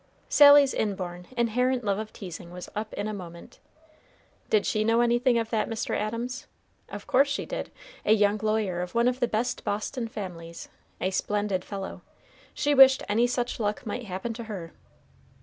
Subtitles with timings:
[0.29, 3.59] Sally's inborn, inherent love of teasing was up in a moment.
[4.49, 5.95] Did she know anything of that Mr.
[5.95, 6.47] Adams?
[6.89, 7.71] Of course she did,
[8.03, 10.69] a young lawyer of one of the best Boston families,
[10.99, 12.01] a splendid fellow;
[12.55, 14.73] she wished any such luck might happen to her!